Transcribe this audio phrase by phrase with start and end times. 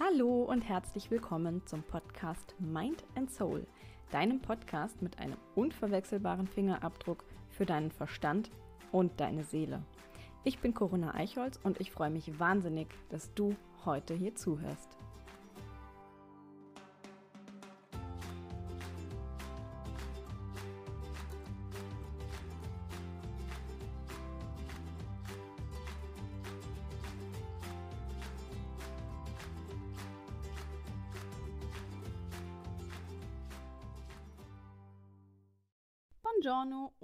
[0.00, 3.66] Hallo und herzlich willkommen zum Podcast Mind and Soul,
[4.12, 8.48] deinem Podcast mit einem unverwechselbaren Fingerabdruck für deinen Verstand
[8.92, 9.82] und deine Seele.
[10.44, 14.97] Ich bin Corinna Eichholz und ich freue mich wahnsinnig, dass du heute hier zuhörst.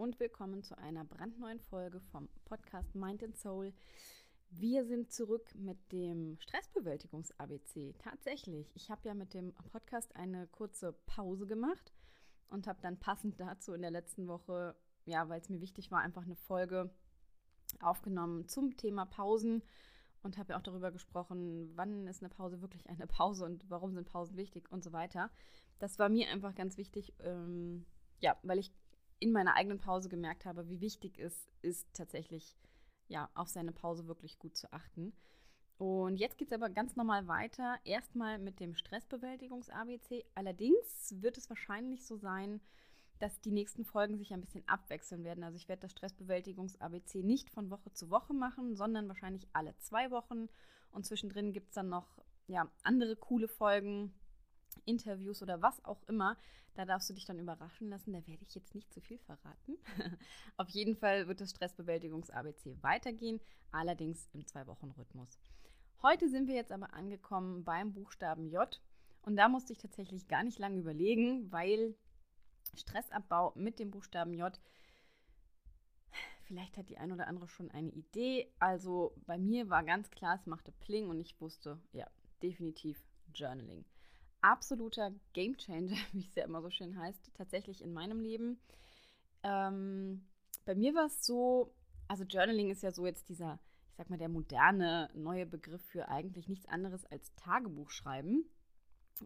[0.04, 3.72] Und willkommen zu einer brandneuen Folge vom Podcast Mind and Soul.
[4.50, 7.94] Wir sind zurück mit dem Stressbewältigungs-ABC.
[7.96, 11.94] Tatsächlich, ich habe ja mit dem Podcast eine kurze Pause gemacht
[12.48, 16.00] und habe dann passend dazu in der letzten Woche, ja, weil es mir wichtig war,
[16.00, 16.90] einfach eine Folge
[17.80, 19.62] aufgenommen zum Thema Pausen
[20.22, 23.94] und habe ja auch darüber gesprochen, wann ist eine Pause wirklich eine Pause und warum
[23.94, 25.30] sind Pausen wichtig und so weiter.
[25.78, 27.86] Das war mir einfach ganz wichtig, ähm,
[28.20, 28.70] ja, weil ich
[29.24, 32.58] in meiner eigenen Pause gemerkt habe, wie wichtig es ist, tatsächlich
[33.08, 35.14] ja, auf seine Pause wirklich gut zu achten.
[35.78, 37.78] Und jetzt geht es aber ganz normal weiter.
[37.84, 40.26] Erstmal mit dem Stressbewältigungs-ABC.
[40.34, 42.60] Allerdings wird es wahrscheinlich so sein,
[43.18, 45.42] dass die nächsten Folgen sich ein bisschen abwechseln werden.
[45.42, 50.10] Also ich werde das Stressbewältigungs-ABC nicht von Woche zu Woche machen, sondern wahrscheinlich alle zwei
[50.10, 50.48] Wochen.
[50.90, 54.12] Und zwischendrin gibt es dann noch ja, andere coole Folgen,
[54.84, 56.36] Interviews oder was auch immer.
[56.74, 58.12] Da darfst du dich dann überraschen lassen.
[58.12, 59.76] Da werde ich jetzt nicht zu viel verraten.
[60.56, 63.40] Auf jeden Fall wird das Stressbewältigungs-ABC weitergehen,
[63.70, 65.38] allerdings im Zwei-Wochen-Rhythmus.
[66.02, 68.80] Heute sind wir jetzt aber angekommen beim Buchstaben J.
[69.22, 71.94] Und da musste ich tatsächlich gar nicht lange überlegen, weil
[72.74, 74.58] Stressabbau mit dem Buchstaben J
[76.44, 78.52] Vielleicht hat die ein oder andere schon eine Idee.
[78.58, 82.06] Also bei mir war ganz klar, es machte Pling und ich wusste, ja,
[82.42, 83.02] definitiv
[83.34, 83.84] Journaling
[84.44, 88.60] absoluter Gamechanger, wie es ja immer so schön heißt, tatsächlich in meinem Leben.
[89.42, 90.26] Ähm,
[90.64, 91.74] bei mir war es so,
[92.08, 93.58] also Journaling ist ja so jetzt dieser,
[93.90, 98.44] ich sag mal, der moderne neue Begriff für eigentlich nichts anderes als Tagebuchschreiben.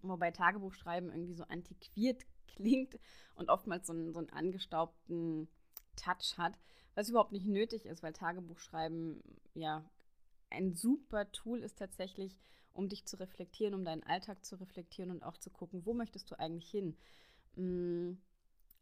[0.03, 2.99] Wobei Tagebuchschreiben irgendwie so antiquiert klingt
[3.35, 5.49] und oftmals so einen, so einen angestaubten
[5.97, 6.59] Touch hat,
[6.95, 9.23] was überhaupt nicht nötig ist, weil Tagebuchschreiben
[9.55, 9.85] ja
[10.51, 12.37] ein super Tool ist tatsächlich,
[12.79, 16.31] um dich zu reflektieren, um deinen Alltag zu reflektieren und auch zu gucken, wo möchtest
[16.31, 16.97] du eigentlich hin.
[17.57, 18.13] Mm,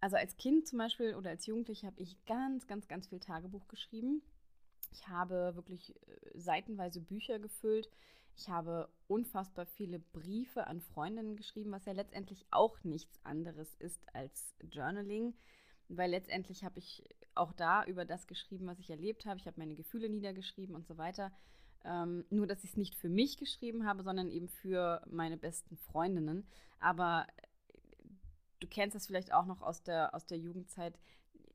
[0.01, 3.67] also als Kind zum Beispiel oder als Jugendliche habe ich ganz, ganz, ganz viel Tagebuch
[3.69, 4.23] geschrieben.
[4.93, 7.89] Ich habe wirklich äh, seitenweise Bücher gefüllt.
[8.37, 14.03] Ich habe unfassbar viele Briefe an Freundinnen geschrieben, was ja letztendlich auch nichts anderes ist
[14.15, 15.33] als Journaling,
[15.89, 17.03] weil letztendlich habe ich
[17.35, 19.41] auch da über das geschrieben, was ich erlebt habe.
[19.41, 21.33] Ich habe meine Gefühle niedergeschrieben und so weiter.
[21.87, 25.77] Ähm, nur, dass ich es nicht für mich geschrieben habe, sondern eben für meine besten
[25.77, 26.47] Freundinnen.
[26.81, 27.43] Aber äh,
[28.61, 30.99] du kennst das vielleicht auch noch aus der, aus der Jugendzeit.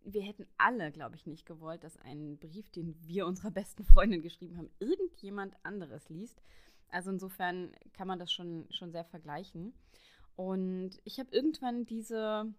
[0.03, 4.21] Wir hätten alle, glaube ich, nicht gewollt, dass ein Brief, den wir unserer besten Freundin
[4.21, 6.41] geschrieben haben, irgendjemand anderes liest.
[6.89, 9.73] Also insofern kann man das schon, schon sehr vergleichen.
[10.35, 12.53] Und ich habe irgendwann diese,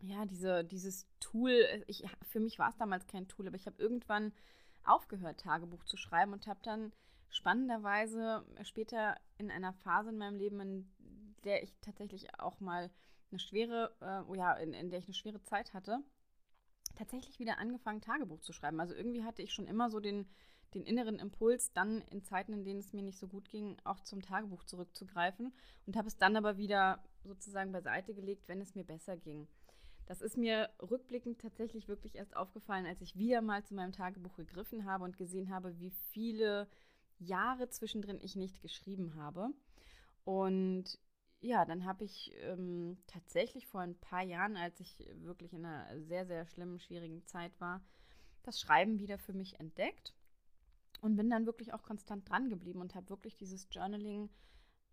[0.00, 1.52] ja, diese, dieses Tool,
[1.86, 4.32] ich, für mich war es damals kein Tool, aber ich habe irgendwann
[4.88, 6.92] aufgehört, Tagebuch zu schreiben und habe dann
[7.30, 10.90] spannenderweise später in einer Phase in meinem Leben, in
[11.44, 12.90] der ich tatsächlich auch mal
[13.30, 15.98] eine schwere, äh, oh ja, in, in der ich eine schwere Zeit hatte,
[16.96, 18.80] tatsächlich wieder angefangen, Tagebuch zu schreiben.
[18.80, 20.26] Also irgendwie hatte ich schon immer so den,
[20.74, 24.00] den inneren Impuls, dann in Zeiten, in denen es mir nicht so gut ging, auch
[24.00, 25.52] zum Tagebuch zurückzugreifen
[25.86, 29.46] und habe es dann aber wieder sozusagen beiseite gelegt, wenn es mir besser ging.
[30.08, 34.34] Das ist mir rückblickend tatsächlich wirklich erst aufgefallen, als ich wieder mal zu meinem Tagebuch
[34.36, 36.66] gegriffen habe und gesehen habe, wie viele
[37.18, 39.50] Jahre zwischendrin ich nicht geschrieben habe.
[40.24, 40.98] Und
[41.40, 46.00] ja, dann habe ich ähm, tatsächlich vor ein paar Jahren, als ich wirklich in einer
[46.00, 47.82] sehr, sehr schlimmen, schwierigen Zeit war,
[48.44, 50.14] das Schreiben wieder für mich entdeckt
[51.02, 54.30] und bin dann wirklich auch konstant dran geblieben und habe wirklich dieses Journaling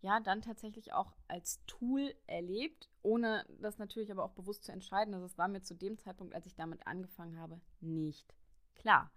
[0.02, 5.14] ja dann tatsächlich auch als Tool erlebt, ohne das natürlich aber auch bewusst zu entscheiden.
[5.14, 8.36] Also es war mir zu dem Zeitpunkt, als ich damit angefangen habe, nicht
[8.76, 9.12] klar.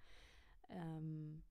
[0.70, 1.42] Ähm,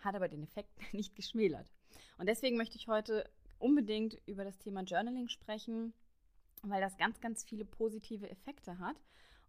[0.00, 1.70] hat aber den Effekt nicht geschmälert.
[2.18, 5.92] Und deswegen möchte ich heute unbedingt über das Thema Journaling sprechen,
[6.62, 8.96] weil das ganz, ganz viele positive Effekte hat.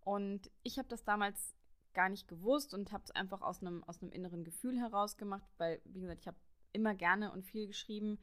[0.01, 1.55] Und ich habe das damals
[1.93, 5.49] gar nicht gewusst und habe es einfach aus einem, aus einem inneren Gefühl heraus gemacht,
[5.57, 6.37] weil, wie gesagt, ich habe
[6.71, 8.19] immer gerne und viel geschrieben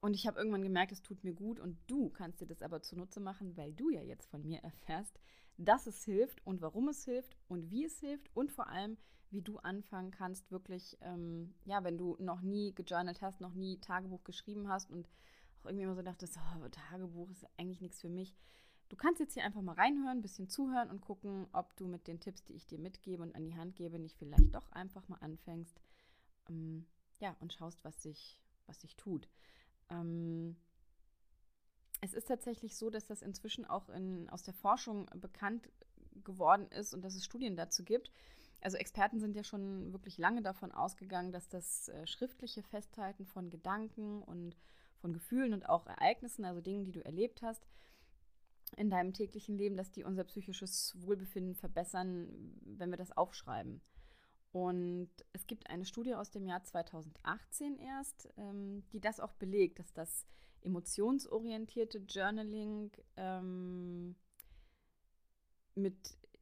[0.00, 2.82] Und ich habe irgendwann gemerkt, es tut mir gut und du kannst dir das aber
[2.82, 5.18] zunutze machen, weil du ja jetzt von mir erfährst,
[5.56, 8.96] dass es hilft und warum es hilft und wie es hilft und vor allem,
[9.30, 13.78] wie du anfangen kannst, wirklich, ähm, ja, wenn du noch nie gejournalt hast, noch nie
[13.80, 15.08] Tagebuch geschrieben hast und
[15.60, 18.36] auch irgendwie immer so dachtest, oh, Tagebuch ist eigentlich nichts für mich.
[18.88, 22.06] Du kannst jetzt hier einfach mal reinhören, ein bisschen zuhören und gucken, ob du mit
[22.06, 25.08] den Tipps, die ich dir mitgebe und an die Hand gebe, nicht vielleicht doch einfach
[25.08, 25.78] mal anfängst,
[26.48, 26.86] ähm,
[27.18, 29.28] ja, und schaust, was sich, was sich tut.
[29.90, 30.56] Ähm,
[32.00, 35.68] es ist tatsächlich so, dass das inzwischen auch in, aus der Forschung bekannt
[36.24, 38.10] geworden ist und dass es Studien dazu gibt.
[38.60, 43.50] Also Experten sind ja schon wirklich lange davon ausgegangen, dass das äh, schriftliche Festhalten von
[43.50, 44.56] Gedanken und
[45.00, 47.66] von Gefühlen und auch Ereignissen, also Dingen, die du erlebt hast,
[48.76, 53.80] in deinem täglichen Leben, dass die unser psychisches Wohlbefinden verbessern, wenn wir das aufschreiben.
[54.52, 59.78] Und es gibt eine Studie aus dem Jahr 2018 erst, ähm, die das auch belegt,
[59.78, 60.26] dass das
[60.62, 64.16] emotionsorientierte Journaling ähm,
[65.74, 65.96] mit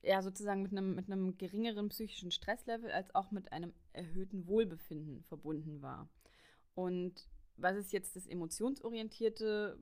[0.06, 5.22] ja sozusagen mit einem, mit einem geringeren psychischen Stresslevel als auch mit einem erhöhten Wohlbefinden
[5.24, 6.08] verbunden war.
[6.74, 9.78] Und was ist jetzt das emotionsorientierte?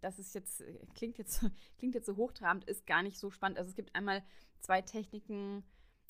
[0.00, 0.62] Das ist jetzt,
[0.94, 1.44] klingt jetzt,
[1.78, 3.58] klingt jetzt so hochtrabend, ist gar nicht so spannend.
[3.58, 4.22] Also es gibt einmal
[4.60, 5.64] zwei Techniken,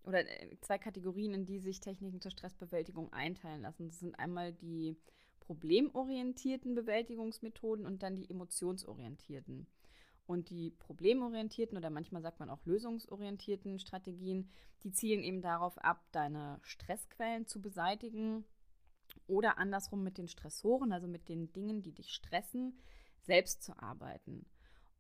[0.05, 3.89] oder äh, zwei Kategorien, in die sich Techniken zur Stressbewältigung einteilen lassen.
[3.89, 4.97] Das sind einmal die
[5.41, 9.67] problemorientierten Bewältigungsmethoden und dann die emotionsorientierten.
[10.27, 14.49] Und die problemorientierten oder manchmal sagt man auch lösungsorientierten Strategien,
[14.83, 18.45] die zielen eben darauf ab, deine Stressquellen zu beseitigen
[19.27, 22.79] oder andersrum mit den Stressoren, also mit den Dingen, die dich stressen,
[23.21, 24.47] selbst zu arbeiten.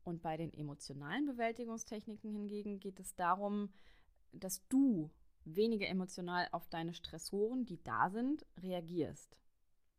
[0.02, 3.70] Und bei den emotionalen Bewältigungstechniken hingegen geht es darum,
[4.38, 5.10] dass du
[5.44, 9.36] weniger emotional auf deine Stressoren, die da sind, reagierst.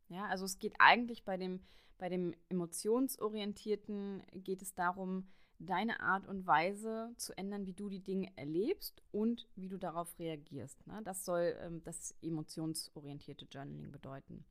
[0.08, 1.60] Ja, also es geht eigentlich bei dem,
[1.98, 5.28] bei dem emotionsorientierten geht es darum,
[5.58, 10.18] deine Art und Weise zu ändern, wie du die Dinge erlebst und wie du darauf
[10.18, 10.86] reagierst.
[10.86, 11.00] Ne?
[11.02, 14.44] Das soll ähm, das emotionsorientierte Journaling bedeuten.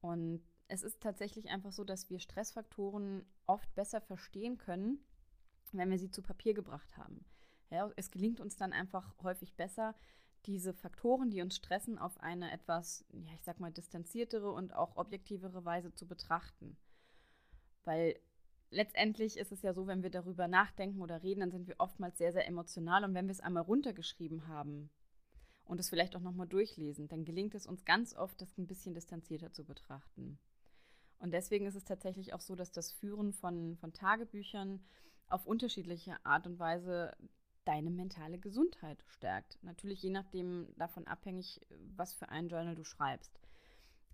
[0.00, 5.02] Und es ist tatsächlich einfach so, dass wir Stressfaktoren oft besser verstehen können,
[5.72, 7.24] wenn wir sie zu Papier gebracht haben.
[7.70, 9.94] Ja, es gelingt uns dann einfach häufig besser,
[10.46, 14.96] diese Faktoren, die uns stressen, auf eine etwas, ja, ich sag mal, distanziertere und auch
[14.96, 16.76] objektivere Weise zu betrachten.
[17.84, 18.18] Weil
[18.70, 22.18] letztendlich ist es ja so, wenn wir darüber nachdenken oder reden, dann sind wir oftmals
[22.18, 23.04] sehr, sehr emotional.
[23.04, 24.90] Und wenn wir es einmal runtergeschrieben haben
[25.64, 28.94] und es vielleicht auch nochmal durchlesen, dann gelingt es uns ganz oft, das ein bisschen
[28.94, 30.38] distanzierter zu betrachten.
[31.18, 34.80] Und deswegen ist es tatsächlich auch so, dass das Führen von, von Tagebüchern
[35.28, 37.14] auf unterschiedliche Art und Weise
[37.68, 39.58] deine mentale Gesundheit stärkt.
[39.62, 41.60] Natürlich je nachdem davon abhängig,
[41.94, 43.38] was für ein Journal du schreibst.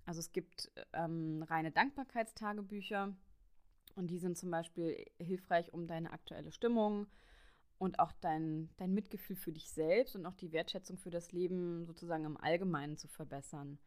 [0.07, 3.15] Also es gibt ähm, reine Dankbarkeitstagebücher
[3.95, 7.07] und die sind zum Beispiel hilfreich, um deine aktuelle Stimmung
[7.79, 11.87] und auch dein, dein Mitgefühl für dich selbst und auch die Wertschätzung für das Leben
[11.87, 13.79] sozusagen im Allgemeinen zu verbessern.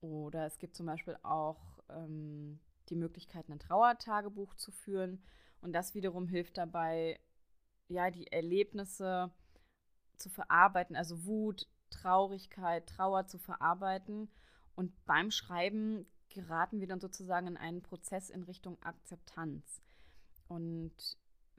[0.00, 2.58] Oder es gibt zum Beispiel auch ähm,
[2.88, 5.22] die Möglichkeit, ein Trauertagebuch zu führen.
[5.60, 7.20] Und das wiederum hilft dabei,
[7.90, 9.30] ja, die Erlebnisse
[10.16, 14.30] zu verarbeiten, also Wut, Traurigkeit, Trauer zu verarbeiten.
[14.76, 19.82] Und beim Schreiben geraten wir dann sozusagen in einen Prozess in Richtung Akzeptanz.
[20.46, 20.94] Und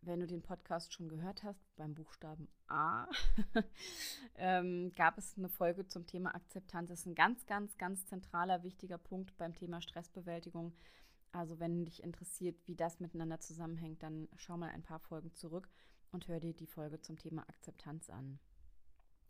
[0.03, 3.07] wenn du den Podcast schon gehört hast, beim Buchstaben A,
[4.35, 6.89] ähm, gab es eine Folge zum Thema Akzeptanz.
[6.89, 10.73] Das ist ein ganz, ganz, ganz zentraler, wichtiger Punkt beim Thema Stressbewältigung.
[11.33, 15.69] Also wenn dich interessiert, wie das miteinander zusammenhängt, dann schau mal ein paar Folgen zurück
[16.11, 18.39] und hör dir die Folge zum Thema Akzeptanz an.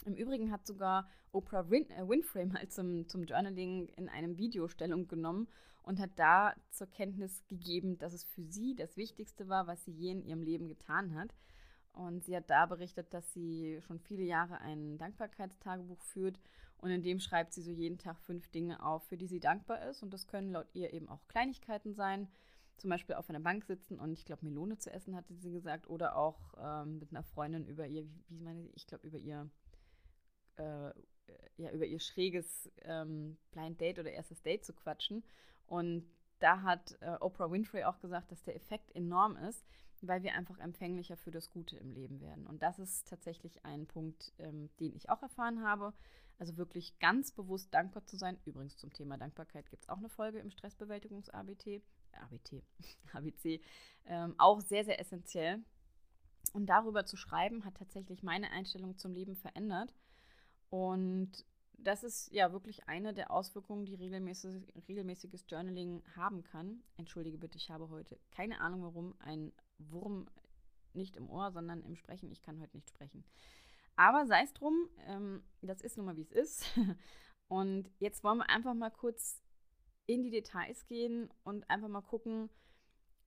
[0.05, 4.67] Im Übrigen hat sogar Oprah Win äh, Winfrey mal zum, zum Journaling in einem Video
[4.67, 5.47] Stellung genommen
[5.83, 9.91] und hat da zur Kenntnis gegeben, dass es für sie das Wichtigste war, was sie
[9.91, 11.35] je in ihrem Leben getan hat.
[11.93, 16.39] Und sie hat da berichtet, dass sie schon viele Jahre ein Dankbarkeitstagebuch führt
[16.77, 19.85] und in dem schreibt sie so jeden Tag fünf Dinge auf, für die sie dankbar
[19.87, 20.01] ist.
[20.01, 22.27] Und das können laut ihr eben auch Kleinigkeiten sein,
[22.81, 25.87] zum Beispiel auf einer Bank sitzen und ich glaube Melone zu essen, hatte sie gesagt,
[25.87, 29.49] oder auch ähm, mit einer Freundin über ihr, wie, wie meine ich glaube über ihr
[30.57, 30.91] äh,
[31.57, 35.23] ja über ihr schräges ähm, Blind Date oder erstes Date zu quatschen.
[35.67, 36.05] Und
[36.39, 39.63] da hat äh, Oprah Winfrey auch gesagt, dass der Effekt enorm ist,
[40.01, 42.47] weil wir einfach empfänglicher für das Gute im Leben werden.
[42.47, 45.93] Und das ist tatsächlich ein Punkt, ähm, den ich auch erfahren habe.
[46.39, 48.39] Also wirklich ganz bewusst dankbar zu sein.
[48.45, 51.83] Übrigens zum Thema Dankbarkeit gibt es auch eine Folge im Stressbewältigungs-ABT.
[52.13, 52.63] ABT,
[53.13, 53.61] ABC,
[54.05, 55.63] ähm, auch sehr, sehr essentiell.
[56.53, 59.93] Und darüber zu schreiben, hat tatsächlich meine Einstellung zum Leben verändert.
[60.69, 61.45] Und
[61.77, 66.83] das ist ja wirklich eine der Auswirkungen, die regelmäßig, regelmäßiges Journaling haben kann.
[66.97, 70.27] Entschuldige bitte, ich habe heute keine Ahnung, warum ein Wurm
[70.93, 72.31] nicht im Ohr, sondern im Sprechen.
[72.31, 73.23] Ich kann heute nicht sprechen.
[73.95, 76.65] Aber sei es drum, ähm, das ist nun mal wie es ist.
[77.47, 79.40] Und jetzt wollen wir einfach mal kurz
[80.13, 82.49] in die Details gehen und einfach mal gucken,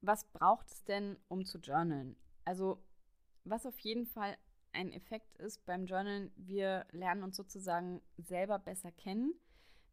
[0.01, 2.17] was braucht es denn, um zu journalen?
[2.45, 2.83] Also,
[3.45, 4.37] was auf jeden Fall
[4.73, 9.35] ein Effekt ist beim Journalen, wir lernen uns sozusagen selber besser kennen.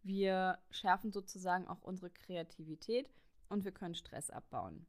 [0.04, 3.10] Wir schärfen sozusagen auch unsere Kreativität
[3.48, 4.88] und wir können Stress abbauen.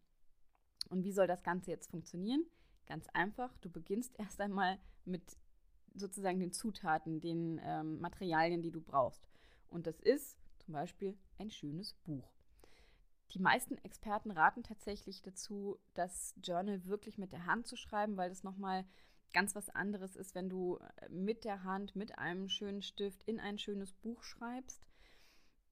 [0.89, 2.45] Und wie soll das Ganze jetzt funktionieren?
[2.87, 5.37] Ganz einfach, du beginnst erst einmal mit
[5.95, 9.29] sozusagen den Zutaten, den ähm, Materialien, die du brauchst.
[9.69, 12.33] Und das ist zum Beispiel ein schönes Buch.
[13.33, 18.29] Die meisten Experten raten tatsächlich dazu, das Journal wirklich mit der Hand zu schreiben, weil
[18.29, 18.85] das nochmal
[19.33, 23.41] ganz was anderes ist, wenn du äh, mit der Hand, mit einem schönen Stift in
[23.41, 24.83] ein schönes Buch schreibst.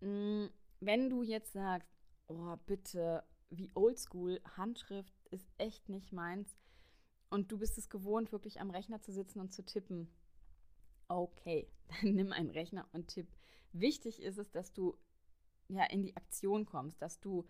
[0.00, 0.46] Mm,
[0.80, 1.92] wenn du jetzt sagst,
[2.28, 6.56] oh bitte, wie oldschool, Handschrift ist echt nicht meins
[7.28, 10.08] und du bist es gewohnt, wirklich am Rechner zu sitzen und zu tippen,
[11.08, 11.68] okay,
[12.02, 13.28] dann nimm einen Rechner und tipp.
[13.72, 14.96] Wichtig ist es, dass du
[15.68, 17.46] ja in die Aktion kommst, dass du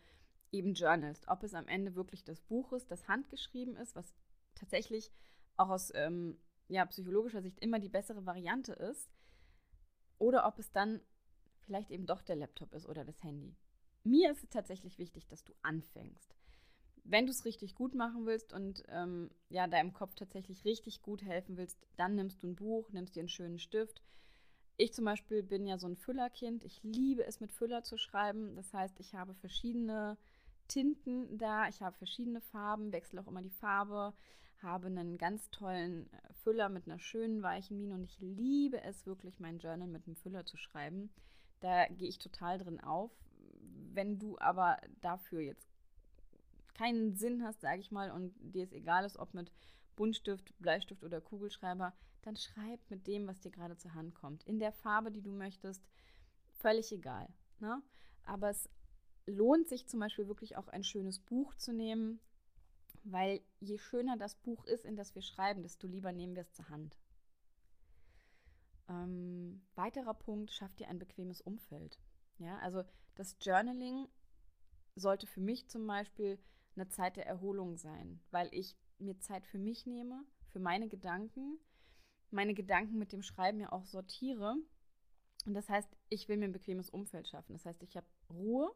[0.52, 4.14] eben journalst, ob es am Ende wirklich das Buch ist, das handgeschrieben ist, was
[4.54, 5.10] tatsächlich
[5.56, 9.10] auch aus ähm, ja, psychologischer Sicht immer die bessere Variante ist,
[10.18, 11.00] oder ob es dann
[11.60, 13.56] vielleicht eben doch der Laptop ist oder das Handy.
[14.04, 16.36] Mir ist es tatsächlich wichtig, dass du anfängst.
[17.04, 21.22] Wenn du es richtig gut machen willst und ähm, ja, deinem Kopf tatsächlich richtig gut
[21.22, 24.02] helfen willst, dann nimmst du ein Buch, nimmst dir einen schönen Stift.
[24.80, 26.64] Ich zum Beispiel bin ja so ein Füllerkind.
[26.64, 28.56] Ich liebe es, mit Füller zu schreiben.
[28.56, 30.16] Das heißt, ich habe verschiedene
[30.68, 34.14] Tinten da, ich habe verschiedene Farben, wechsle auch immer die Farbe,
[34.62, 39.04] habe einen ganz tollen äh, Füller mit einer schönen weichen Mine und ich liebe es
[39.04, 41.10] wirklich, mein Journal mit einem Füller zu schreiben.
[41.60, 43.10] Da gehe ich total drin auf.
[43.92, 45.68] Wenn du aber dafür jetzt
[46.72, 49.52] keinen Sinn hast, sage ich mal, und dir es egal ist, ob mit
[49.94, 51.92] Buntstift, Bleistift oder Kugelschreiber,
[52.22, 54.44] dann schreib mit dem, was dir gerade zur Hand kommt.
[54.44, 55.82] In der Farbe, die du möchtest,
[56.58, 57.28] völlig egal.
[57.60, 57.82] Ne?
[58.24, 58.68] Aber es
[59.26, 62.20] lohnt sich zum Beispiel wirklich auch ein schönes Buch zu nehmen,
[63.04, 66.52] weil je schöner das Buch ist, in das wir schreiben, desto lieber nehmen wir es
[66.52, 66.96] zur Hand.
[68.88, 71.98] Ähm, weiterer Punkt, schaff dir ein bequemes Umfeld.
[72.38, 72.82] Ja, also
[73.14, 74.08] das Journaling
[74.96, 76.38] sollte für mich zum Beispiel
[76.74, 81.58] eine Zeit der Erholung sein, weil ich mir Zeit für mich nehme, für meine Gedanken,
[82.32, 84.56] meine Gedanken mit dem Schreiben ja auch sortiere.
[85.46, 87.52] Und das heißt, ich will mir ein bequemes Umfeld schaffen.
[87.52, 88.70] Das heißt, ich habe Ruhe.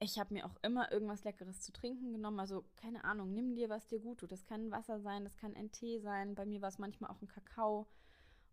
[0.00, 2.40] Ich habe mir auch immer irgendwas Leckeres zu trinken genommen.
[2.40, 4.32] Also keine Ahnung, nimm dir, was dir gut tut.
[4.32, 6.34] Das kann Wasser sein, das kann ein Tee sein.
[6.34, 7.86] Bei mir war es manchmal auch ein Kakao.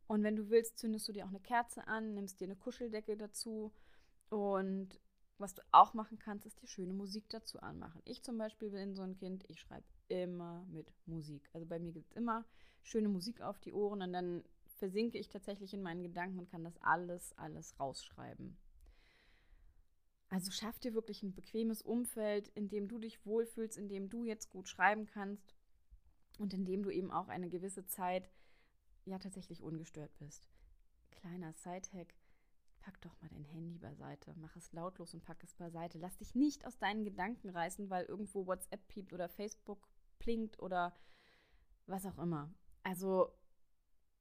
[0.07, 3.17] Und wenn du willst, zündest du dir auch eine Kerze an, nimmst dir eine Kuscheldecke
[3.17, 3.73] dazu
[4.29, 4.99] und
[5.37, 8.01] was du auch machen kannst, ist dir schöne Musik dazu anmachen.
[8.05, 11.49] Ich zum Beispiel bin so ein Kind, ich schreibe immer mit Musik.
[11.53, 12.45] Also bei mir gibt es immer
[12.83, 14.43] schöne Musik auf die Ohren und dann
[14.77, 18.57] versinke ich tatsächlich in meinen Gedanken und kann das alles, alles rausschreiben.
[20.29, 24.23] Also schaff dir wirklich ein bequemes Umfeld, in dem du dich wohlfühlst, in dem du
[24.23, 25.53] jetzt gut schreiben kannst
[26.39, 28.31] und in dem du eben auch eine gewisse Zeit
[29.05, 30.49] ja tatsächlich ungestört bist.
[31.11, 32.15] Kleiner Sidehack,
[32.79, 35.99] pack doch mal dein Handy beiseite, mach es lautlos und pack es beiseite.
[35.99, 40.95] Lass dich nicht aus deinen Gedanken reißen, weil irgendwo WhatsApp piept oder Facebook blinkt oder
[41.87, 42.53] was auch immer.
[42.83, 43.31] Also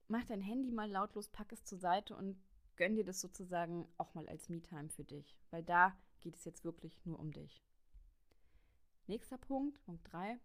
[0.08, 2.40] mach dein Handy mal lautlos, pack es zur Seite und
[2.76, 6.64] gönn dir das sozusagen auch mal als Me-Time für dich, weil da geht es jetzt
[6.64, 7.64] wirklich nur um dich.
[9.06, 10.38] Nächster Punkt, Punkt 3.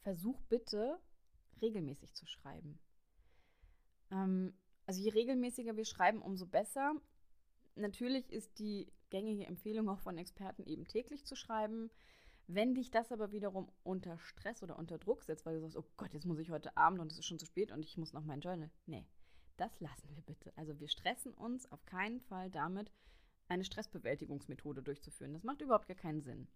[0.00, 0.98] Versuch bitte
[1.62, 2.78] regelmäßig zu schreiben.
[4.10, 4.54] Ähm,
[4.86, 6.94] also je regelmäßiger wir schreiben, umso besser.
[7.74, 11.90] Natürlich ist die gängige Empfehlung auch von Experten eben täglich zu schreiben.
[12.46, 15.84] Wenn dich das aber wiederum unter Stress oder unter Druck setzt, weil du sagst, oh
[15.96, 18.12] Gott, jetzt muss ich heute Abend und es ist schon zu spät und ich muss
[18.12, 18.70] noch mein Journal.
[18.86, 19.06] Nee,
[19.56, 20.52] das lassen wir bitte.
[20.56, 22.90] Also wir stressen uns auf keinen Fall damit,
[23.48, 25.32] eine Stressbewältigungsmethode durchzuführen.
[25.32, 26.48] Das macht überhaupt gar keinen Sinn.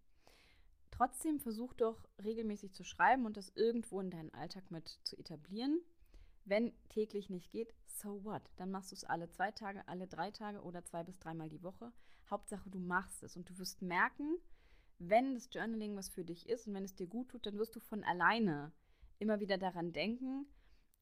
[0.90, 5.80] Trotzdem versuch doch regelmäßig zu schreiben und das irgendwo in deinen Alltag mit zu etablieren.
[6.44, 8.42] Wenn täglich nicht geht, so what?
[8.56, 11.62] Dann machst du es alle zwei Tage, alle drei Tage oder zwei bis dreimal die
[11.62, 11.92] Woche.
[12.30, 14.38] Hauptsache, du machst es und du wirst merken,
[14.98, 17.76] wenn das Journaling was für dich ist und wenn es dir gut tut, dann wirst
[17.76, 18.72] du von alleine
[19.18, 20.46] immer wieder daran denken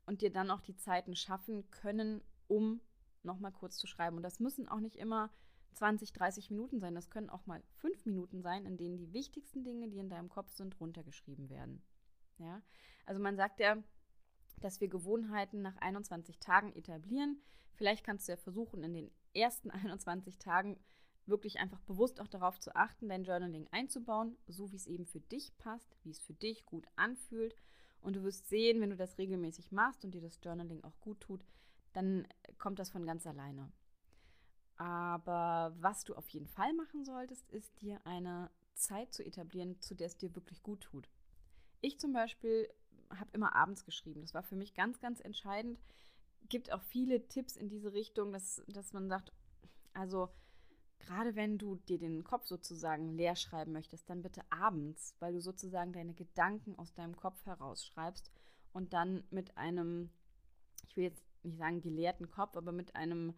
[0.07, 2.81] und dir dann auch die Zeiten schaffen können, um
[3.23, 4.17] nochmal kurz zu schreiben.
[4.17, 5.31] Und das müssen auch nicht immer
[5.75, 6.95] 20, 30 Minuten sein.
[6.95, 10.29] Das können auch mal fünf Minuten sein, in denen die wichtigsten Dinge, die in deinem
[10.29, 11.83] Kopf sind, runtergeschrieben werden.
[12.39, 12.63] Ja,
[13.05, 13.77] also man sagt ja,
[14.61, 17.43] dass wir Gewohnheiten nach 21 Tagen etablieren.
[17.73, 20.79] Vielleicht kannst du ja versuchen, in den ersten 21 Tagen
[21.29, 25.21] wirklich einfach bewusst auch darauf zu achten, dein Journaling einzubauen, so wie es eben für
[25.21, 27.57] dich passt, wie es für dich gut anfühlt.
[28.01, 31.21] Und du wirst sehen, wenn du das regelmäßig machst und dir das Journaling auch gut
[31.21, 31.45] tut,
[31.93, 32.27] dann
[32.59, 33.73] kommt das von ganz alleine.
[34.77, 39.95] Aber was du auf jeden Fall machen solltest, ist dir eine Zeit zu etablieren, zu
[39.95, 41.09] der es dir wirklich gut tut.
[41.81, 42.69] Ich zum Beispiel
[43.11, 44.21] habe immer abends geschrieben.
[44.21, 45.81] Das war für mich ganz, ganz entscheidend.
[46.49, 49.33] Gibt auch viele Tipps in diese Richtung, dass, dass man sagt,
[49.95, 50.29] also
[50.99, 55.41] gerade wenn du dir den Kopf sozusagen leer schreiben möchtest, dann bitte abends, weil du
[55.41, 58.31] sozusagen deine Gedanken aus deinem Kopf herausschreibst
[58.73, 60.11] und dann mit einem,
[60.89, 63.35] ich will jetzt nicht sagen geleerten Kopf, aber mit einem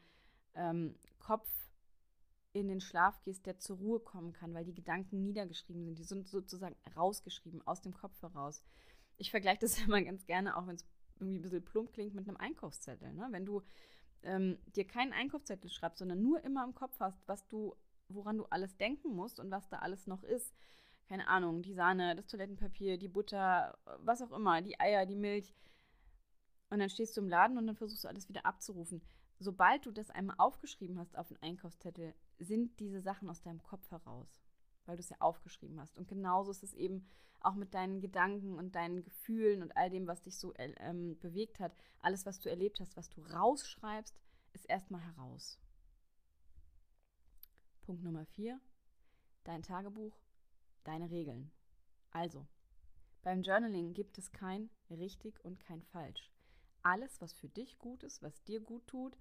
[0.55, 1.49] ähm, Kopf
[2.53, 5.99] in den Schlaf gehst, der zur Ruhe kommen kann, weil die Gedanken niedergeschrieben sind.
[5.99, 8.65] Die sind sozusagen rausgeschrieben, aus dem Kopf heraus.
[9.17, 10.87] Ich vergleiche das immer ganz gerne, auch wenn es
[11.21, 13.13] irgendwie ein bisschen plump klingt, mit einem Einkaufszettel.
[13.13, 13.29] Ne?
[13.31, 13.63] Wenn du
[14.23, 17.75] ähm, dir keinen Einkaufszettel schreibst, sondern nur immer im Kopf hast, was du,
[18.09, 20.55] woran du alles denken musst und was da alles noch ist.
[21.09, 25.55] Keine Ahnung, die Sahne, das Toilettenpapier, die Butter, was auch immer, die Eier, die Milch.
[26.71, 29.03] Und dann stehst du im Laden und dann versuchst du alles wieder abzurufen.
[29.39, 33.91] Sobald du das einmal aufgeschrieben hast auf den Einkaufszettel, sind diese Sachen aus deinem Kopf
[33.91, 34.41] heraus,
[34.89, 35.99] weil du es ja aufgeschrieben hast.
[35.99, 37.07] Und genauso ist es eben
[37.41, 41.19] auch mit deinen Gedanken und deinen Gefühlen und all dem, was dich so äh, ähm,
[41.21, 41.73] bewegt hat.
[42.01, 44.19] Alles, was du erlebt hast, was du rausschreibst,
[44.55, 45.61] ist erstmal heraus.
[47.83, 48.61] Punkt Nummer vier,
[49.45, 50.19] dein Tagebuch,
[50.85, 51.53] deine Regeln.
[52.11, 52.47] Also,
[53.23, 56.33] beim Journaling gibt es kein richtig und kein falsch.
[56.83, 59.19] Alles, was für dich gut ist, was dir gut tut,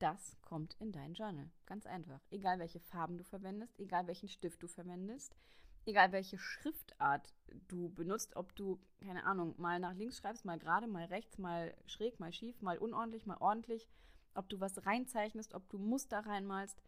[0.00, 1.50] das kommt in dein Journal.
[1.66, 2.20] Ganz einfach.
[2.30, 5.36] Egal welche Farben du verwendest, egal welchen Stift du verwendest,
[5.84, 7.32] egal welche Schriftart
[7.68, 11.74] du benutzt, ob du, keine Ahnung, mal nach links schreibst, mal gerade, mal rechts, mal
[11.86, 13.88] schräg, mal schief, mal unordentlich, mal ordentlich,
[14.34, 16.82] ob du was reinzeichnest, ob du Muster reinmalst,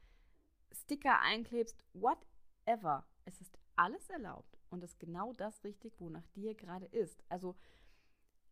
[0.72, 3.06] Sticker einklebst, whatever.
[3.24, 7.22] Es ist alles erlaubt und ist genau das richtig, wonach dir gerade ist.
[7.28, 7.56] Also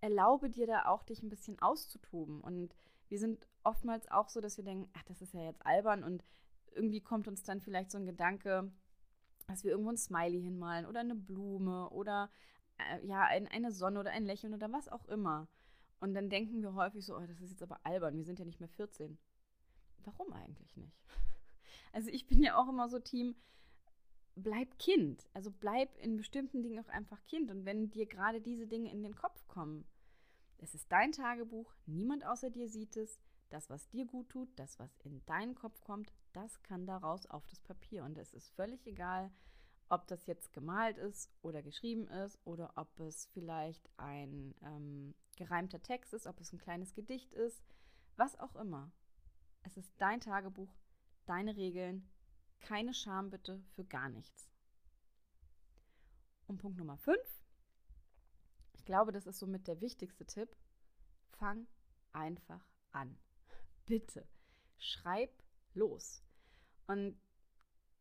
[0.00, 2.74] erlaube dir da auch, dich ein bisschen auszutoben und
[3.10, 6.24] wir sind oftmals auch so, dass wir denken, ach, das ist ja jetzt albern und
[6.74, 8.72] irgendwie kommt uns dann vielleicht so ein Gedanke,
[9.48, 12.30] dass wir irgendwo ein Smiley hinmalen oder eine Blume oder
[12.78, 15.48] äh, ja, ein, eine Sonne oder ein Lächeln oder was auch immer.
[15.98, 18.44] Und dann denken wir häufig so, oh, das ist jetzt aber albern, wir sind ja
[18.44, 19.18] nicht mehr 14.
[20.04, 20.96] Warum eigentlich nicht?
[21.92, 23.34] Also ich bin ja auch immer so Team,
[24.36, 25.26] bleib Kind.
[25.34, 27.50] Also bleib in bestimmten Dingen auch einfach Kind.
[27.50, 29.84] Und wenn dir gerade diese Dinge in den Kopf kommen,
[30.62, 33.18] es ist dein Tagebuch, niemand außer dir sieht es.
[33.48, 37.46] Das, was dir gut tut, das, was in deinen Kopf kommt, das kann daraus auf
[37.48, 38.04] das Papier.
[38.04, 39.32] Und es ist völlig egal,
[39.88, 45.82] ob das jetzt gemalt ist oder geschrieben ist oder ob es vielleicht ein ähm, gereimter
[45.82, 47.60] Text ist, ob es ein kleines Gedicht ist,
[48.16, 48.92] was auch immer.
[49.62, 50.72] Es ist dein Tagebuch,
[51.26, 52.08] deine Regeln,
[52.60, 54.48] keine Scham bitte für gar nichts.
[56.46, 57.18] Und Punkt Nummer 5
[58.80, 60.48] ich glaube, das ist somit der wichtigste Tipp.
[61.32, 61.66] Fang
[62.14, 63.18] einfach an.
[63.84, 64.26] Bitte.
[64.78, 65.30] Schreib
[65.74, 66.24] los.
[66.86, 67.20] Und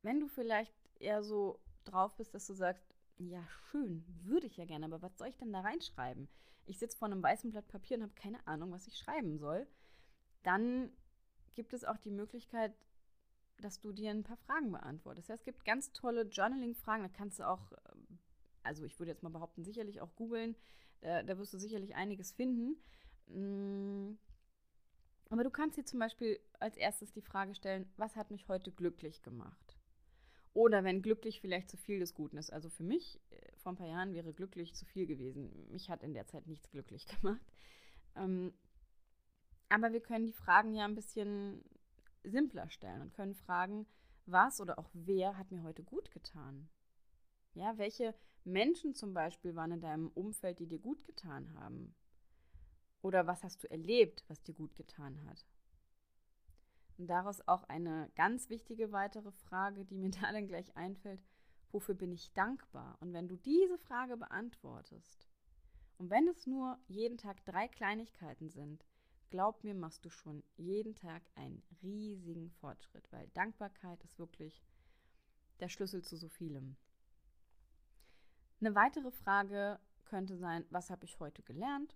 [0.04, 4.64] wenn du vielleicht eher so drauf bist, dass du sagst, ja, schön, würde ich ja
[4.64, 6.30] gerne, aber was soll ich denn da reinschreiben?
[6.66, 9.68] Ich sitze vor einem weißen Blatt Papier und habe keine Ahnung, was ich schreiben soll.
[10.44, 10.94] Dann
[11.56, 12.74] gibt es auch die Möglichkeit,
[13.58, 15.28] dass du dir ein paar Fragen beantwortest.
[15.28, 17.74] Ja, es gibt ganz tolle Journaling-Fragen, da kannst du auch
[18.64, 20.56] also ich würde jetzt mal behaupten, sicherlich auch googeln.
[21.02, 22.76] Da, da, wirst du sicherlich einiges finden.
[23.28, 24.18] Mm.
[25.30, 28.72] Aber du kannst dir zum Beispiel als erstes die Frage stellen, was hat mich heute
[28.72, 29.78] glücklich gemacht?
[30.54, 32.52] Oder wenn glücklich vielleicht zu viel des Guten ist.
[32.52, 35.68] Also für mich äh, vor ein paar Jahren wäre glücklich zu viel gewesen.
[35.72, 37.54] Mich hat in der Zeit nichts glücklich gemacht.
[38.16, 38.54] Ähm,
[39.70, 41.64] aber wir können die Fragen ja ein bisschen
[42.24, 43.86] simpler stellen und können fragen,
[44.26, 46.70] was oder auch wer hat mir heute gut getan?
[47.54, 51.96] Ja, welche Menschen zum Beispiel waren in deinem Umfeld, die dir gut getan haben?
[53.02, 55.46] Oder was hast du erlebt, was dir gut getan hat?
[56.98, 61.22] Und daraus auch eine ganz wichtige weitere Frage, die mir da dann gleich einfällt.
[61.72, 62.98] Wofür bin ich dankbar?
[63.00, 65.30] Und wenn du diese Frage beantwortest,
[66.00, 68.86] und wenn es nur jeden Tag drei Kleinigkeiten sind,
[69.30, 74.64] glaub mir, machst du schon jeden Tag einen riesigen Fortschritt, weil Dankbarkeit ist wirklich
[75.60, 76.78] der Schlüssel zu so vielem.
[78.62, 81.96] Eine weitere Frage könnte sein, was habe ich heute gelernt?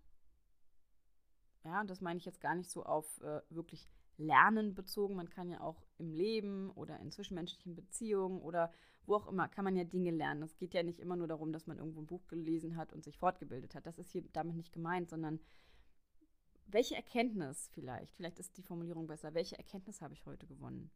[1.63, 5.15] Ja, das meine ich jetzt gar nicht so auf äh, wirklich Lernen bezogen.
[5.15, 8.71] Man kann ja auch im Leben oder in zwischenmenschlichen Beziehungen oder
[9.05, 10.43] wo auch immer, kann man ja Dinge lernen.
[10.43, 13.03] Es geht ja nicht immer nur darum, dass man irgendwo ein Buch gelesen hat und
[13.03, 13.85] sich fortgebildet hat.
[13.85, 15.41] Das ist hier damit nicht gemeint, sondern
[16.67, 20.91] welche Erkenntnis vielleicht, vielleicht ist die Formulierung besser, welche Erkenntnis habe ich heute gewonnen?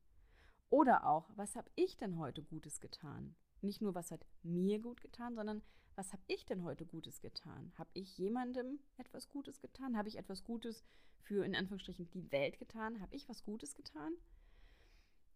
[0.69, 3.35] Oder auch, was habe ich denn heute Gutes getan?
[3.61, 5.61] Nicht nur, was hat mir gut getan, sondern
[5.95, 7.73] was habe ich denn heute Gutes getan?
[7.77, 9.97] Habe ich jemandem etwas Gutes getan?
[9.97, 10.83] Habe ich etwas Gutes
[11.23, 13.01] für in Anführungsstrichen die Welt getan?
[13.01, 14.13] Habe ich was Gutes getan?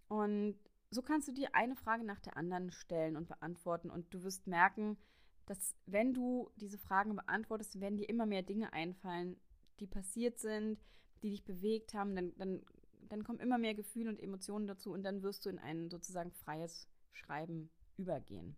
[0.08, 0.56] Und
[0.92, 4.46] so kannst du dir eine Frage nach der anderen stellen und beantworten und du wirst
[4.46, 4.98] merken,
[5.46, 9.40] dass wenn du diese Fragen beantwortest, werden dir immer mehr Dinge einfallen,
[9.80, 10.80] die passiert sind,
[11.24, 12.62] die dich bewegt haben, dann, dann,
[13.10, 16.32] dann kommen immer mehr Gefühle und Emotionen dazu und dann wirst du in ein sozusagen
[16.32, 18.56] freies Schreiben übergehen.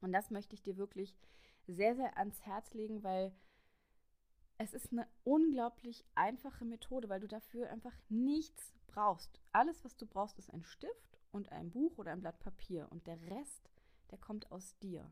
[0.00, 1.16] Und das möchte ich dir wirklich
[1.66, 3.32] sehr, sehr ans Herz legen, weil
[4.58, 9.40] es ist eine unglaublich einfache Methode, weil du dafür einfach nichts brauchst.
[9.52, 12.88] Alles, was du brauchst, ist ein Stift und ein Buch oder ein Blatt Papier.
[12.90, 13.70] Und der Rest,
[14.10, 15.10] der kommt aus dir.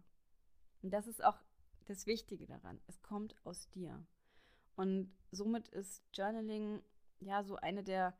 [0.82, 1.38] Und das ist auch
[1.86, 2.80] das Wichtige daran.
[2.86, 4.04] Es kommt aus dir.
[4.76, 6.82] Und somit ist Journaling
[7.20, 8.16] ja so eine der,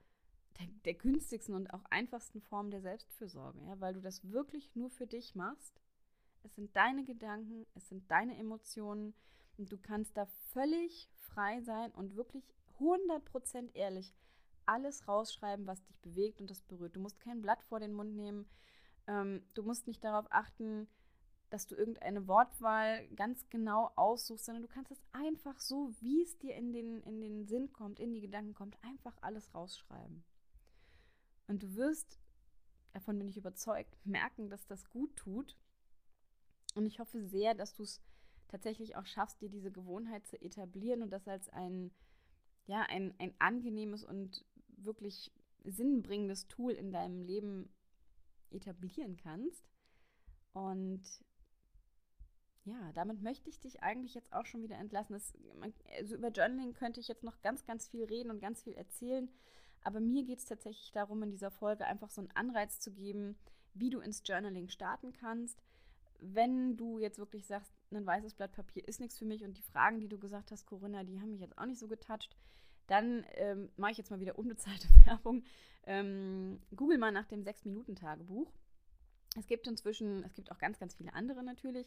[0.58, 4.90] der, der günstigsten und auch einfachsten Formen der Selbstfürsorge, ja, weil du das wirklich nur
[4.90, 5.80] für dich machst.
[6.42, 9.14] Es sind deine Gedanken, es sind deine Emotionen
[9.56, 12.44] und du kannst da völlig frei sein und wirklich
[12.78, 14.14] 100% ehrlich
[14.66, 16.94] alles rausschreiben, was dich bewegt und das berührt.
[16.94, 18.46] Du musst kein Blatt vor den Mund nehmen.
[19.06, 20.86] Ähm, du musst nicht darauf achten,
[21.50, 26.36] dass du irgendeine Wortwahl ganz genau aussuchst, sondern du kannst es einfach so, wie es
[26.38, 30.22] dir in den, in den Sinn kommt, in die Gedanken kommt, einfach alles rausschreiben.
[31.48, 32.20] Und du wirst,
[32.92, 35.56] davon bin ich überzeugt, merken, dass das gut tut.
[36.74, 38.00] Und ich hoffe sehr, dass du es
[38.46, 41.90] tatsächlich auch schaffst, dir diese Gewohnheit zu etablieren und das als ein,
[42.66, 45.32] ja, ein, ein angenehmes und wirklich
[45.64, 47.74] sinnbringendes Tool in deinem Leben
[48.50, 49.68] etablieren kannst.
[50.52, 51.02] Und
[52.64, 55.14] ja, damit möchte ich dich eigentlich jetzt auch schon wieder entlassen.
[55.14, 55.32] Das,
[55.96, 59.30] also über Journaling könnte ich jetzt noch ganz, ganz viel reden und ganz viel erzählen.
[59.82, 63.36] Aber mir geht es tatsächlich darum, in dieser Folge einfach so einen Anreiz zu geben,
[63.74, 65.62] wie du ins Journaling starten kannst.
[66.20, 69.62] Wenn du jetzt wirklich sagst, ein weißes Blatt Papier ist nichts für mich und die
[69.62, 72.36] Fragen, die du gesagt hast, Corinna, die haben mich jetzt auch nicht so getoucht,
[72.88, 75.44] dann ähm, mache ich jetzt mal wieder unbezahlte Werbung.
[75.86, 78.50] Ähm, Google mal nach dem 6-Minuten-Tagebuch.
[79.36, 81.86] Es gibt inzwischen, es gibt auch ganz, ganz viele andere natürlich,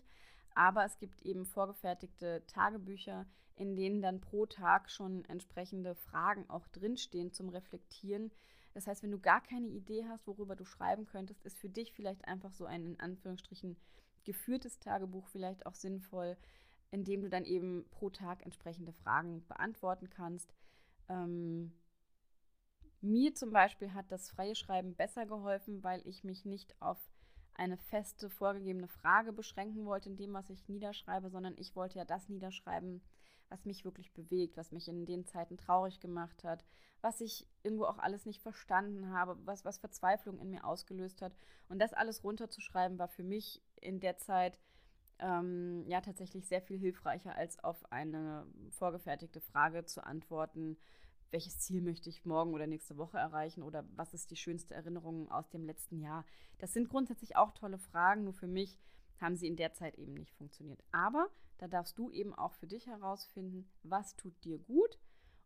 [0.56, 6.68] aber es gibt eben vorgefertigte Tagebücher, in denen dann pro Tag schon entsprechende Fragen auch
[6.70, 8.32] drinstehen zum Reflektieren.
[8.74, 11.92] Das heißt, wenn du gar keine Idee hast, worüber du schreiben könntest, ist für dich
[11.94, 13.78] vielleicht einfach so ein in Anführungsstrichen
[14.24, 16.38] geführtes Tagebuch vielleicht auch sinnvoll,
[16.92, 20.54] in dem du dann eben pro Tag entsprechende Fragen beantworten kannst.
[21.10, 21.74] Ähm,
[23.02, 27.00] mir zum Beispiel hat das freie Schreiben besser geholfen, weil ich mich nicht auf
[27.54, 32.06] eine feste, vorgegebene Frage beschränken wollte in dem, was ich niederschreibe, sondern ich wollte ja
[32.06, 33.02] das niederschreiben,
[33.50, 36.64] was mich wirklich bewegt, was mich in den Zeiten traurig gemacht hat,
[37.02, 41.34] was ich irgendwo auch alles nicht verstanden habe, was, was Verzweiflung in mir ausgelöst hat.
[41.68, 44.58] Und das alles runterzuschreiben, war für mich in der Zeit
[45.20, 50.78] ähm, ja tatsächlich sehr viel hilfreicher, als auf eine vorgefertigte Frage zu antworten,
[51.32, 55.30] welches Ziel möchte ich morgen oder nächste Woche erreichen oder was ist die schönste Erinnerung
[55.32, 56.26] aus dem letzten Jahr.
[56.60, 58.78] Das sind grundsätzlich auch tolle Fragen, nur für mich
[59.20, 60.84] haben sie in der Zeit eben nicht funktioniert.
[60.91, 65.00] Aber da darfst du eben auch für dich herausfinden, was tut dir gut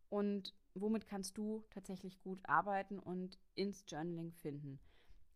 [0.10, 4.80] und womit kannst du tatsächlich gut arbeiten und ins Journaling finden.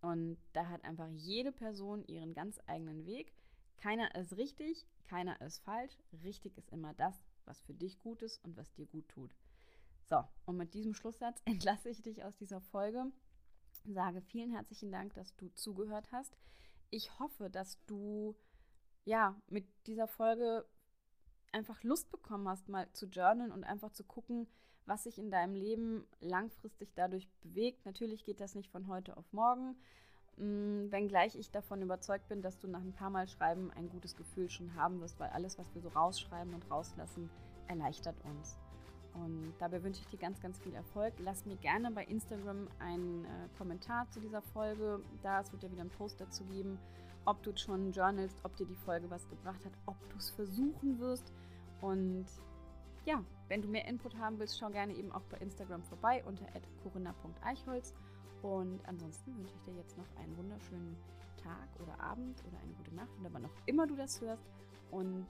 [0.02, 3.34] Und da hat einfach jede Person ihren ganz eigenen Weg.
[3.78, 5.98] Keiner ist richtig, keiner ist falsch.
[6.24, 9.36] Richtig ist immer das, was für dich gut ist und was dir gut tut.
[10.10, 13.06] So, und mit diesem Schlusssatz entlasse ich dich aus dieser Folge.
[13.86, 16.36] Sage vielen herzlichen Dank, dass du zugehört hast.
[16.90, 18.36] Ich hoffe, dass du
[19.06, 20.66] ja mit dieser Folge
[21.52, 24.48] einfach Lust bekommen hast, mal zu journalen und einfach zu gucken,
[24.86, 27.86] was sich in deinem Leben langfristig dadurch bewegt.
[27.86, 29.76] Natürlich geht das nicht von heute auf morgen,
[30.38, 34.16] mm, wenngleich ich davon überzeugt bin, dass du nach ein paar Mal Schreiben ein gutes
[34.16, 37.30] Gefühl schon haben wirst, weil alles, was wir so rausschreiben und rauslassen,
[37.68, 38.58] erleichtert uns.
[39.14, 41.14] Und dabei wünsche ich dir ganz, ganz viel Erfolg.
[41.20, 45.42] Lass mir gerne bei Instagram einen äh, Kommentar zu dieser Folge da.
[45.42, 46.78] Es wird ja wieder einen Post dazu geben,
[47.26, 51.00] ob du schon journalst, ob dir die Folge was gebracht hat, ob du es versuchen
[51.00, 51.34] wirst.
[51.82, 52.26] Und
[53.06, 56.46] ja, wenn du mehr Input haben willst, schau gerne eben auch bei Instagram vorbei unter
[56.84, 57.94] corinna.eichholz.
[58.42, 60.96] Und ansonsten wünsche ich dir jetzt noch einen wunderschönen
[61.38, 64.44] Tag oder Abend oder eine gute Nacht oder wann auch immer du das hörst.
[64.92, 65.26] Und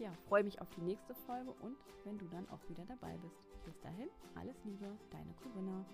[0.00, 3.48] ja, freue mich auf die nächste Folge und wenn du dann auch wieder dabei bist.
[3.64, 5.84] Bis dahin, alles Liebe, deine Corinna.